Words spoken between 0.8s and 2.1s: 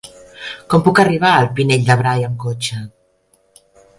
puc arribar al Pinell de